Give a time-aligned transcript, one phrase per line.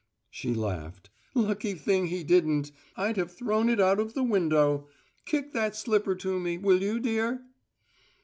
[0.31, 1.11] She laughed.
[1.35, 4.87] "Lucky thing he didn't: I'd have thrown it out of the window.
[5.25, 7.45] Kick that slipper to me, will you, dear?"